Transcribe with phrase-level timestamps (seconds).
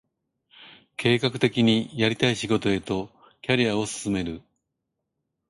[0.97, 3.11] 計画的にやりたい仕事へと
[3.43, 4.41] キャリアを進める